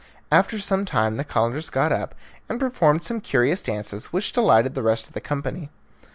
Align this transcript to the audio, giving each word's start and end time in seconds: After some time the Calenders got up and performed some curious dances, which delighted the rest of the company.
After 0.31 0.57
some 0.57 0.83
time 0.83 1.17
the 1.17 1.23
Calenders 1.23 1.69
got 1.69 1.91
up 1.91 2.15
and 2.49 2.59
performed 2.59 3.03
some 3.03 3.21
curious 3.21 3.61
dances, 3.61 4.07
which 4.07 4.31
delighted 4.31 4.73
the 4.73 4.81
rest 4.81 5.05
of 5.07 5.13
the 5.13 5.21
company. 5.21 5.69